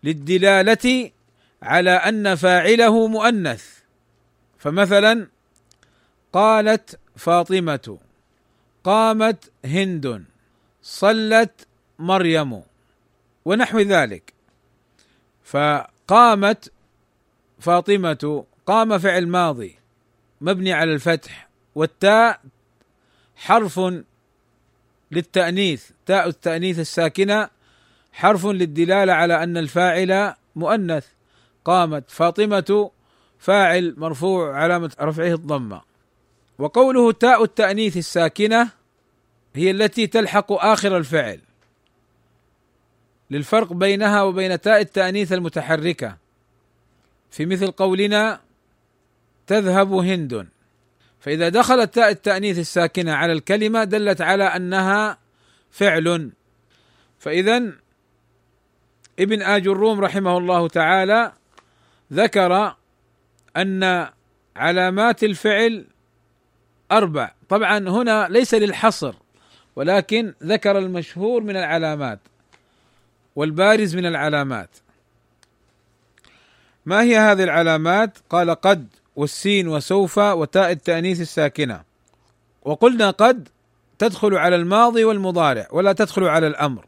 للدلالة 0.05 1.11
على 1.63 1.91
أن 1.91 2.35
فاعله 2.35 3.07
مؤنث. 3.07 3.79
فمثلا 4.59 5.27
قالت 6.33 6.99
فاطمة 7.17 7.99
قامت 8.85 9.51
هند 9.65 10.25
صلت 10.83 11.67
مريم 11.99 12.63
ونحو 13.45 13.79
ذلك. 13.79 14.33
فقامت 15.45 16.73
فاطمة 17.61 18.45
قام 18.69 18.99
فعل 18.99 19.29
ماضي 19.29 19.79
مبني 20.41 20.73
على 20.73 20.93
الفتح 20.93 21.49
والتاء 21.75 22.41
حرف 23.37 23.81
للتأنيث 25.11 25.91
تاء 26.07 26.29
التأنيث 26.29 26.79
الساكنة 26.79 27.49
حرف 28.13 28.47
للدلالة 28.47 29.13
على 29.13 29.43
أن 29.43 29.57
الفاعل 29.57 30.35
مؤنث. 30.57 31.07
قامت 31.65 32.11
فاطمة 32.11 32.91
فاعل 33.39 33.95
مرفوع 33.97 34.57
علامة 34.57 34.91
رفعه 35.01 35.35
الضمة. 35.35 35.83
وقوله 36.59 37.13
تاء 37.13 37.45
التأنيث 37.45 37.97
الساكنة 37.97 38.71
هي 39.55 39.71
التي 39.71 40.07
تلحق 40.07 40.53
آخر 40.53 40.97
الفعل. 40.97 41.41
للفرق 43.31 43.73
بينها 43.73 44.23
وبين 44.23 44.61
تاء 44.61 44.81
التأنيث 44.81 45.33
المتحركة. 45.33 46.17
في 47.31 47.47
مثل 47.47 47.71
قولنا 47.71 48.48
تذهب 49.49 49.93
هند. 49.93 50.49
فإذا 51.21 51.49
دخلت 51.49 51.95
تاء 51.95 52.11
التأنيث 52.11 52.59
الساكنة 52.59 53.13
على 53.13 53.33
الكلمة 53.33 53.85
دلت 53.85 54.21
على 54.21 54.45
أنها 54.45 55.19
فعل. 55.71 56.31
فإذا 57.19 57.73
ابن 59.19 59.43
آج 59.43 59.69
الروم 59.69 60.01
رحمه 60.01 60.39
الله 60.39 60.69
تعالى 60.69 61.33
ذكر 62.13 62.77
أن 63.57 64.09
علامات 64.57 65.25
الفعل 65.25 65.87
أربع. 66.93 67.33
طبعا 67.49 67.79
هنا 67.79 68.29
ليس 68.31 68.55
للحصر 68.55 69.15
ولكن 69.77 70.35
ذكر 70.43 70.79
المشهور 70.79 71.43
من 71.43 71.57
العلامات 71.57 72.21
والبارز 73.37 73.97
من 73.97 74.07
العلامات. 74.07 74.71
ما 76.87 77.03
هي 77.03 77.19
هذه 77.19 77.45
العلامات؟ 77.45 78.19
قال 78.31 78.51
قد. 78.51 78.98
والسين 79.19 79.69
وسوف 79.69 80.19
وتاء 80.19 80.71
التأنيث 80.71 81.21
الساكنة. 81.21 81.83
وقلنا 82.63 83.11
قد 83.11 83.49
تدخل 83.99 84.35
على 84.35 84.57
الماضي 84.57 85.05
والمضارع 85.05 85.69
ولا 85.73 85.93
تدخل 85.93 86.25
على 86.25 86.47
الأمر. 86.47 86.87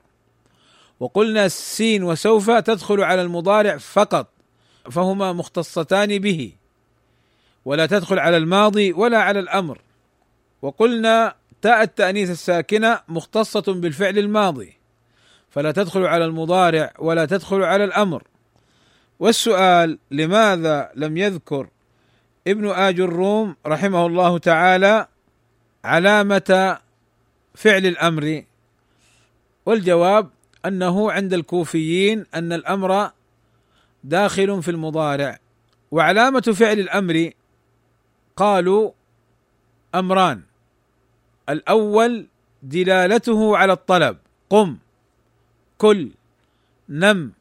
وقلنا 1.00 1.46
السين 1.46 2.02
وسوف 2.02 2.50
تدخل 2.50 3.00
على 3.02 3.22
المضارع 3.22 3.76
فقط 3.76 4.26
فهما 4.90 5.32
مختصتان 5.32 6.18
به. 6.18 6.52
ولا 7.64 7.86
تدخل 7.86 8.18
على 8.18 8.36
الماضي 8.36 8.92
ولا 8.92 9.18
على 9.18 9.38
الأمر. 9.38 9.80
وقلنا 10.62 11.34
تاء 11.62 11.82
التأنيث 11.82 12.30
الساكنة 12.30 13.00
مختصة 13.08 13.72
بالفعل 13.72 14.18
الماضي 14.18 14.78
فلا 15.50 15.72
تدخل 15.72 16.06
على 16.06 16.24
المضارع 16.24 16.92
ولا 16.98 17.26
تدخل 17.26 17.62
على 17.62 17.84
الأمر. 17.84 18.22
والسؤال 19.18 19.98
لماذا 20.10 20.90
لم 20.94 21.16
يذكر 21.16 21.68
ابن 22.46 22.70
آج 22.70 23.00
الروم 23.00 23.56
رحمه 23.66 24.06
الله 24.06 24.38
تعالى 24.38 25.06
علامة 25.84 26.78
فعل 27.54 27.86
الأمر 27.86 28.44
والجواب 29.66 30.30
أنه 30.66 31.12
عند 31.12 31.34
الكوفيين 31.34 32.26
أن 32.34 32.52
الأمر 32.52 33.10
داخل 34.04 34.62
في 34.62 34.70
المضارع 34.70 35.38
وعلامة 35.90 36.40
فعل 36.40 36.78
الأمر 36.78 37.30
قالوا 38.36 38.90
أمران 39.94 40.42
الأول 41.48 42.26
دلالته 42.62 43.56
على 43.56 43.72
الطلب 43.72 44.16
قم 44.50 44.78
كل 45.78 46.10
نم 46.88 47.32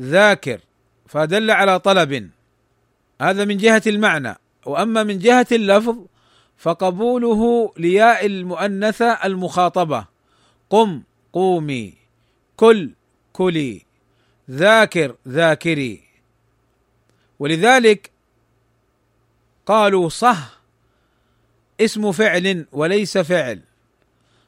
ذاكر 0.00 0.60
فدل 1.06 1.50
على 1.50 1.78
طلب. 1.78 2.30
هذا 3.20 3.44
من 3.44 3.56
جهة 3.56 3.82
المعنى. 3.86 4.34
وأما 4.66 5.02
من 5.02 5.18
جهة 5.18 5.46
اللفظ 5.52 5.96
فقبوله 6.56 7.72
لياء 7.78 8.26
المؤنثة 8.26 9.12
المخاطبة. 9.12 10.06
قم 10.70 11.02
قومي. 11.32 11.94
كل 12.56 12.90
كلي. 13.32 13.82
ذاكر 14.50 15.16
ذاكري. 15.28 16.02
ولذلك 17.38 18.10
قالوا 19.66 20.08
صح 20.08 20.60
اسم 21.80 22.12
فعل 22.12 22.66
وليس 22.72 23.18
فعل. 23.18 23.60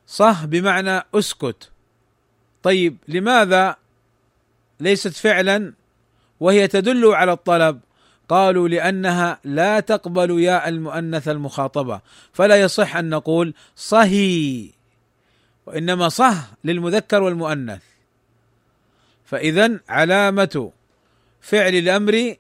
صح 0.06 0.44
بمعنى 0.44 1.02
اسكت. 1.14 1.70
طيب 2.62 2.96
لماذا 3.08 3.76
ليست 4.80 5.16
فعلا 5.16 5.72
وهي 6.40 6.68
تدل 6.68 7.06
على 7.06 7.32
الطلب؟ 7.32 7.80
قالوا 8.28 8.68
لأنها 8.68 9.38
لا 9.44 9.80
تقبل 9.80 10.40
ياء 10.40 10.68
المؤنث 10.68 11.28
المخاطبة. 11.28 12.00
فلا 12.32 12.56
يصح 12.56 12.96
أن 12.96 13.08
نقول 13.08 13.54
صهي 13.76 14.70
وإنما 15.66 16.08
صح 16.08 16.34
للمذكر 16.64 17.22
والمؤنث. 17.22 17.82
فاذا 19.24 19.80
علامة 19.88 20.72
فعل 21.40 21.74
الأمر 21.74 22.34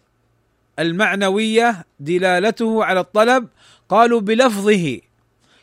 المعنوية 0.78 1.84
دلالته 2.00 2.84
على 2.84 3.00
الطلب 3.00 3.48
قالوا 3.88 4.20
بلفظه. 4.20 5.00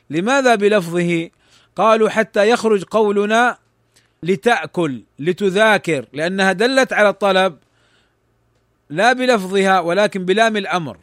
لماذا 0.10 0.56
بلفظه؟ 0.56 1.30
قالوا 1.76 2.10
حتى 2.10 2.50
يخرج 2.50 2.84
قولنا 2.84 3.58
لتأكل 4.24 5.04
لتذاكر 5.20 6.06
لأنها 6.14 6.52
دلت 6.52 6.94
على 6.94 7.10
الطلب 7.10 7.58
لا 8.90 9.14
بلفظها 9.14 9.80
ولكن 9.80 10.26
بلام 10.26 10.58
الأمر. 10.58 10.98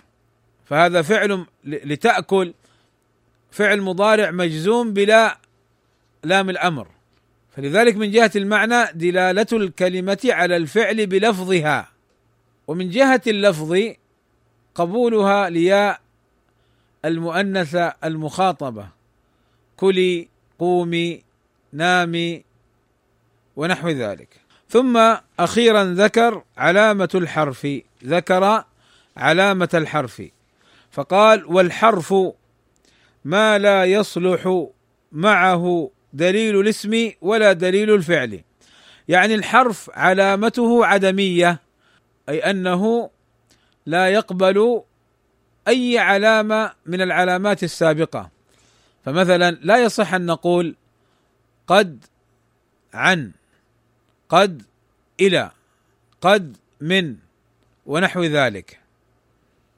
فهذا 0.64 1.02
فعل 1.02 1.46
لتأكل 1.64 2.54
فعل 3.50 3.80
مضارع 3.80 4.30
مجزوم 4.30 4.92
بلا 4.92 5.38
لام 6.24 6.50
الأمر. 6.50 6.88
فلذلك 7.56 7.96
من 7.96 8.10
جهة 8.10 8.30
المعنى 8.36 8.92
دلالة 8.94 9.46
الكلمة 9.52 10.18
على 10.24 10.56
الفعل 10.56 11.06
بلفظها. 11.06 11.88
ومن 12.66 12.90
جهة 12.90 13.22
اللفظ 13.26 13.78
قبولها 14.74 15.50
لياء 15.50 16.00
المؤنثة 17.04 17.94
المخاطبة. 18.04 18.88
كلي 19.76 20.28
قومي 20.58 21.22
نامي 21.72 22.44
ونحو 23.56 23.88
ذلك. 23.88 24.40
ثم 24.72 25.16
أخيرا 25.40 25.84
ذكر 25.84 26.42
علامة 26.56 27.08
الحرف 27.14 27.66
ذكر 28.04 28.64
علامة 29.16 29.68
الحرف. 29.74 30.22
فقال 30.90 31.44
والحرف 31.46 32.14
ما 33.24 33.58
لا 33.58 33.84
يصلح 33.84 34.66
معه 35.12 35.90
دليل 36.12 36.60
الاسم 36.60 37.10
ولا 37.20 37.52
دليل 37.52 37.94
الفعل. 37.94 38.40
يعني 39.08 39.34
الحرف 39.34 39.90
علامته 39.94 40.86
عدمية 40.86 41.60
أي 42.28 42.50
أنه 42.50 43.10
لا 43.86 44.08
يقبل 44.08 44.82
أي 45.68 45.98
علامة 45.98 46.72
من 46.86 47.00
العلامات 47.00 47.62
السابقة. 47.62 48.30
فمثلا 49.04 49.50
لا 49.50 49.78
يصح 49.78 50.14
أن 50.14 50.26
نقول 50.26 50.76
قد 51.66 52.04
عن. 52.94 53.32
قد 54.32 54.62
إلى 55.20 55.50
قد 56.20 56.56
من 56.80 57.16
ونحو 57.86 58.22
ذلك. 58.22 58.80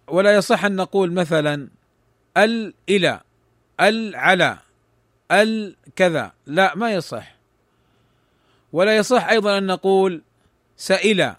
ولا 0.08 0.34
يصح 0.34 0.64
أن 0.64 0.76
نقول 0.76 1.12
مثلا 1.12 1.68
ال 2.36 2.74
إلى 2.88 3.20
ال 3.80 4.16
على 4.16 4.58
ال 5.30 5.76
كذا. 5.96 6.32
لا 6.46 6.74
ما 6.74 6.92
يصح. 6.92 7.34
ولا 8.72 8.96
يصح 8.96 9.28
أيضا 9.28 9.58
أن 9.58 9.66
نقول 9.66 10.22
سئل 10.76 11.34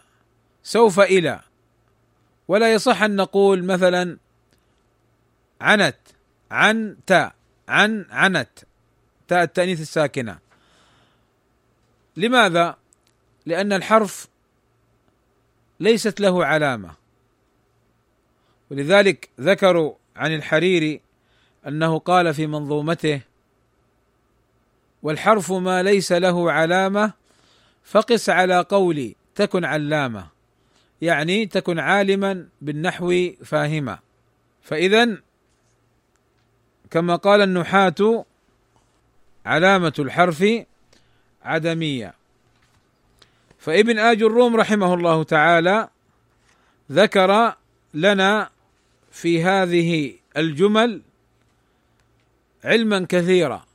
سوف 0.63 0.99
إلى. 0.99 1.39
ولا 2.47 2.73
يصح 2.73 3.01
أن 3.01 3.15
نقول 3.15 3.63
مثلا 3.63 4.17
عنت 5.61 5.97
عن 6.51 6.97
تاء 7.07 7.35
عن 7.69 8.05
عنت. 8.09 8.49
تاء 9.27 9.43
التأنيث 9.43 9.81
الساكنة. 9.81 10.39
لماذا؟ 12.17 12.84
لأن 13.45 13.73
الحرف 13.73 14.27
ليست 15.79 16.19
له 16.19 16.45
علامة. 16.45 16.91
ولذلك 18.71 19.29
ذكروا 19.41 19.93
عن 20.15 20.35
الحريري 20.35 21.01
أنه 21.67 21.99
قال 21.99 22.33
في 22.33 22.47
منظومته 22.47 23.21
والحرف 25.03 25.51
ما 25.51 25.83
ليس 25.83 26.11
له 26.11 26.51
علامة 26.51 27.13
فقس 27.83 28.29
على 28.29 28.59
قولي 28.61 29.15
تكن 29.35 29.65
علامة. 29.65 30.27
يعني 31.01 31.45
تكن 31.45 31.79
عالما 31.79 32.47
بالنحو 32.61 33.29
فاهما. 33.43 33.99
فإذا 34.61 35.17
كما 36.91 37.15
قال 37.15 37.41
النحاة 37.41 38.25
علامة 39.45 39.93
الحرف 39.99 40.45
عدمية. 41.43 42.13
فابن 43.65 43.99
آج 43.99 44.23
الروم 44.23 44.55
رحمه 44.55 44.93
الله 44.93 45.23
تعالى 45.23 45.89
ذكر 46.91 47.55
لنا 47.93 48.49
في 49.11 49.43
هذه 49.43 50.13
الجمل 50.37 51.01
علما 52.63 53.05
كثيرا 53.09 53.65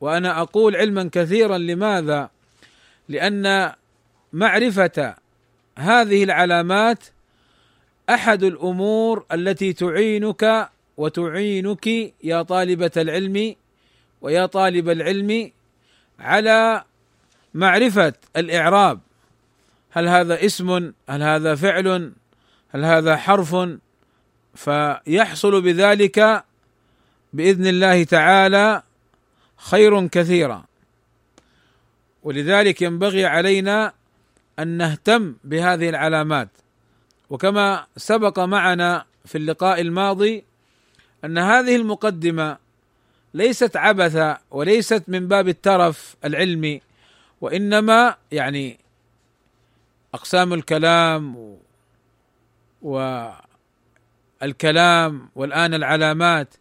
وأنا 0.00 0.40
أقول 0.42 0.76
علما 0.76 1.10
كثيرا 1.12 1.58
لماذا؟ 1.58 2.30
لأن 3.08 3.72
معرفة 4.32 5.14
هذه 5.78 6.24
العلامات 6.24 7.04
أحد 8.10 8.42
الأمور 8.42 9.24
التي 9.32 9.72
تعينك 9.72 10.68
وتعينك 10.96 11.86
يا 12.24 12.42
طالبة 12.42 12.92
العلم 12.96 13.54
ويا 14.20 14.46
طالب 14.46 14.88
العلم 14.88 15.50
على 16.18 16.84
معرفة 17.54 18.12
الإعراب. 18.36 19.00
هل 19.90 20.08
هذا 20.08 20.44
اسم؟ 20.44 20.92
هل 21.08 21.22
هذا 21.22 21.54
فعل؟ 21.54 22.12
هل 22.68 22.84
هذا 22.84 23.16
حرف؟ 23.16 23.56
فيحصل 24.54 25.62
بذلك 25.62 26.44
بإذن 27.32 27.66
الله 27.66 28.04
تعالى 28.04 28.82
خير 29.56 30.06
كثيرا. 30.06 30.64
ولذلك 32.22 32.82
ينبغي 32.82 33.26
علينا 33.26 33.92
أن 34.58 34.68
نهتم 34.68 35.36
بهذه 35.44 35.88
العلامات. 35.88 36.48
وكما 37.30 37.86
سبق 37.96 38.38
معنا 38.38 39.04
في 39.24 39.38
اللقاء 39.38 39.80
الماضي 39.80 40.44
أن 41.24 41.38
هذه 41.38 41.76
المقدمة 41.76 42.58
ليست 43.34 43.76
عبثا 43.76 44.38
وليست 44.50 45.02
من 45.08 45.28
باب 45.28 45.48
الترف 45.48 46.16
العلمي 46.24 46.80
وإنما 47.40 48.16
يعني 48.32 48.78
أقسام 50.14 50.52
الكلام 50.52 51.56
والكلام 54.42 55.28
والآن 55.34 55.74
العلامات 55.74 56.54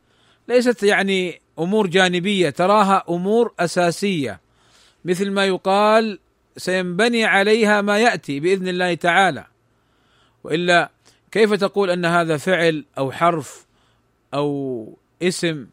ليست 0.48 0.84
يعني 0.84 1.42
أمور 1.60 1.88
جانبية 1.88 2.50
تراها 2.50 3.04
أمور 3.10 3.54
أساسية. 3.60 4.40
مثل 5.06 5.32
ما 5.32 5.46
يقال 5.46 6.20
سينبني 6.58 7.26
عليها 7.26 7.82
ما 7.82 8.00
يأتي 8.00 8.40
بإذن 8.40 8.68
الله 8.68 8.94
تعالى. 8.94 9.46
وإلا 10.44 10.92
كيف 11.32 11.54
تقول 11.54 11.90
أن 11.90 12.06
هذا 12.06 12.38
فعل 12.38 12.86
أو 12.98 13.12
حرف 13.12 13.66
أو 14.34 14.98
اسم؟ 15.22 15.68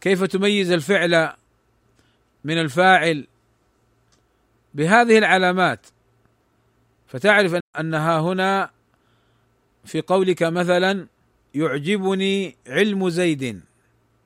كيف 0.00 0.24
تميز 0.24 0.70
الفعل 0.72 1.32
من 2.44 2.58
الفاعل؟ 2.58 3.26
بهذه 4.78 5.18
العلامات. 5.18 5.86
فتعرف 7.06 7.56
انها 7.80 8.20
هنا 8.20 8.70
في 9.84 10.00
قولك 10.00 10.42
مثلا 10.42 11.06
يعجبني 11.54 12.56
علم 12.66 13.08
زيد 13.08 13.60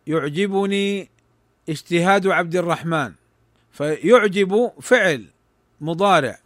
يعجبني 0.07 1.09
اجتهاد 1.69 2.27
عبد 2.27 2.57
الرحمن 2.57 3.13
فيعجب 3.73 4.73
فعل 4.81 5.25
مضارع 5.81 6.39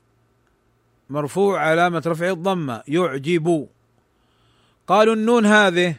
مرفوع 1.11 1.61
علامة 1.61 2.03
رفع 2.07 2.31
الضمة 2.31 2.83
يعجب. 2.88 3.69
قالوا 4.87 5.14
النون 5.14 5.47
هذه 5.47 5.97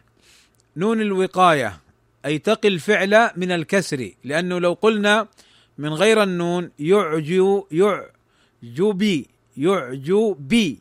نون 0.78 1.02
الوقاية 1.02 1.80
أي 2.26 2.40
تقي 2.40 2.68
الفعل 2.68 3.32
من 3.36 3.52
الكسر 3.52 4.12
لأنه 4.24 4.60
لو 4.60 4.74
قلنا 4.74 5.28
من 5.78 5.94
غير 5.94 6.24
النون 6.24 6.72
يعجو 6.80 7.68
يعجبي 7.72 9.28
يعجبي 9.58 10.80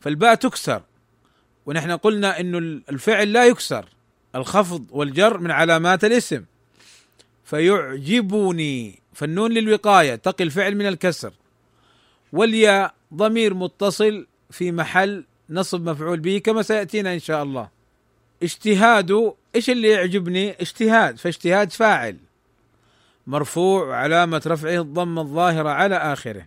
فالباء 0.00 0.34
تكسر. 0.34 0.82
ونحن 1.66 1.90
قلنا 1.90 2.40
إنه 2.40 2.58
الفعل 2.90 3.32
لا 3.32 3.46
يكسر. 3.46 3.84
الخفض 4.34 4.86
والجر 4.90 5.38
من 5.38 5.50
علامات 5.50 6.04
الاسم. 6.04 6.44
فيعجبني 7.44 8.98
فالنون 9.12 9.52
للوقاية. 9.52 10.14
تقي 10.14 10.44
الفعل 10.44 10.74
من 10.74 10.86
الكسر. 10.86 11.32
والياء 12.32 12.94
ضمير 13.14 13.54
متصل 13.54 14.26
في 14.50 14.72
محل 14.72 15.24
نصب 15.50 15.88
مفعول 15.88 16.20
به 16.20 16.38
كما 16.38 16.62
سيأتينا 16.62 17.14
إن 17.14 17.18
شاء 17.18 17.42
الله. 17.42 17.68
اجتهاد. 18.42 19.34
إيش 19.54 19.70
اللي 19.70 19.88
يعجبني؟ 19.88 20.50
اجتهاد. 20.50 21.18
فاجتهاد 21.18 21.72
فاعل. 21.72 22.16
مرفوع 23.30 23.96
علامة 23.96 24.42
رفعه 24.46 24.80
الضمة 24.80 25.22
الظاهرة 25.22 25.68
على 25.68 25.96
آخره. 25.96 26.46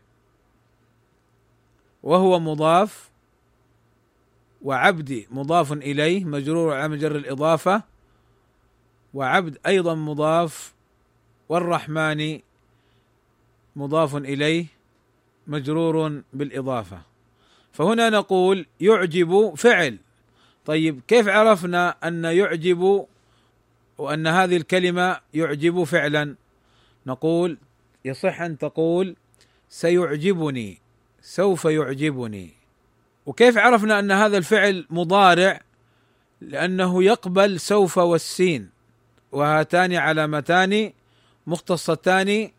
وهو 2.04 2.39
مضاف 2.39 3.10
وعبد 4.62 5.26
مضاف 5.32 5.74
إليه 5.74 6.26
مجرور 6.26 6.74
على 6.74 6.88
مجر 6.88 7.15
الإضافة. 7.15 7.84
وعبد 9.13 9.58
أيضا 9.65 9.96
مضاف 9.96 10.74
والرحمن 11.50 12.39
مضاف 13.76 14.15
إليه 14.15 14.65
مجرور 15.48 16.22
بالإضافة. 16.34 17.02
فهنا 17.72 18.10
نقول 18.10 18.65
يعجب 18.80 19.54
فعل. 19.56 19.98
طيب 20.65 21.02
كيف 21.08 21.28
عرفنا 21.28 21.96
أن 22.04 22.26
يعجب 22.26 23.06
وأن 23.98 24.28
هذه 24.28 24.58
الكلمة 24.58 25.19
يعجب 25.34 25.84
فعلا؟ 25.84 26.36
نقول 27.08 27.58
يصح 28.06 28.42
أن 28.42 28.58
تقول 28.58 29.16
سيعجبني 29.70 30.82
سوف 31.22 31.66
يعجبني. 31.66 32.54
وكيف 33.26 33.58
عرفنا 33.58 34.00
أن 34.00 34.12
هذا 34.12 34.38
الفعل 34.38 34.86
مضارع؟ 34.89 35.62
لأنه 36.42 37.04
يقبل 37.04 37.60
سوف 37.60 37.98
والسين 37.98 38.70
وهاتان 39.32 39.94
علامتان 39.94 40.94
مختصتان 41.48 42.52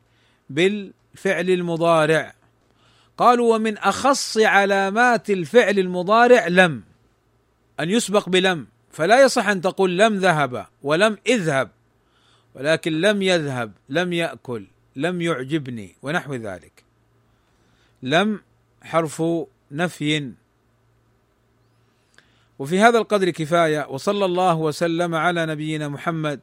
بالفعل 0.50 1.50
المضارع. 1.50 2.34
قالوا 3.18 3.54
ومن 3.54 3.78
أخص 3.78 4.38
علامات 4.38 5.30
الفعل 5.30 5.78
المضارع 5.78 6.46
لم 6.48 6.82
أن 7.80 7.90
يسبق 7.90 8.28
بلم. 8.28 8.66
فلا 8.90 9.22
يصح 9.22 9.48
أن 9.48 9.60
تقول 9.60 9.98
لم 9.98 10.14
ذهب 10.14 10.66
ولم 10.82 11.18
إذهب. 11.26 11.70
ولكن 12.54 13.00
لم 13.00 13.22
يذهب 13.22 13.72
لم 13.88 14.12
يأكل 14.12 14.66
لم 14.96 15.22
يعجبني 15.22 15.96
ونحو 16.02 16.34
ذلك. 16.34 16.84
لم 18.02 18.40
حرف 18.82 19.22
نفي. 19.70 20.32
وفي 22.58 22.80
هذا 22.80 22.98
القدر 22.98 23.30
كفاية 23.30 23.86
وصلى 23.88 24.24
الله 24.24 24.54
وسلم 24.56 25.14
على 25.14 25.46
نبينا 25.46 25.88
محمد 25.88 26.40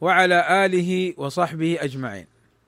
وعلى 0.00 0.66
آله 0.66 1.14
وصحبه 1.16 1.78
أجمعين. 1.80 2.26